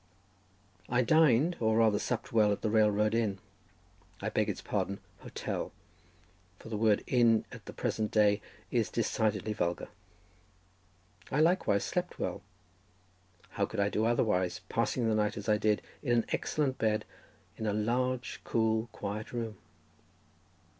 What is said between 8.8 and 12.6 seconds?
decidedly vulgar. I likewise slept well;